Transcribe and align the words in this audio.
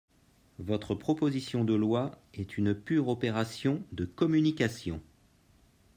Votre 0.57 0.95
proposition 0.95 1.63
de 1.63 1.75
loi 1.75 2.17
est 2.33 2.57
une 2.57 2.73
pure 2.73 3.07
opération 3.09 3.83
de 3.91 4.05
communication. 4.05 4.99